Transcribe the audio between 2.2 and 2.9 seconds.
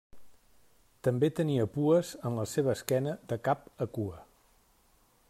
en la seva